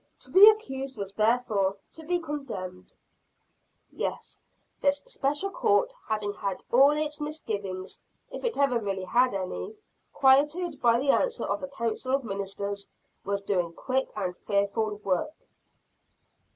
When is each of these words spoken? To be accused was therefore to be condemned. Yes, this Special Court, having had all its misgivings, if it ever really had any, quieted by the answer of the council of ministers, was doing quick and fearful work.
To 0.21 0.31
be 0.31 0.49
accused 0.49 0.97
was 0.97 1.11
therefore 1.11 1.77
to 1.93 2.03
be 2.03 2.17
condemned. 2.17 2.95
Yes, 3.91 4.39
this 4.81 4.97
Special 5.05 5.51
Court, 5.51 5.93
having 6.07 6.33
had 6.33 6.63
all 6.71 6.89
its 6.97 7.21
misgivings, 7.21 8.01
if 8.31 8.43
it 8.43 8.57
ever 8.57 8.79
really 8.79 9.03
had 9.03 9.35
any, 9.35 9.75
quieted 10.11 10.81
by 10.81 10.97
the 10.99 11.11
answer 11.11 11.43
of 11.43 11.61
the 11.61 11.67
council 11.67 12.15
of 12.15 12.23
ministers, 12.23 12.89
was 13.23 13.41
doing 13.41 13.73
quick 13.73 14.09
and 14.15 14.35
fearful 14.35 14.95
work. 15.03 15.35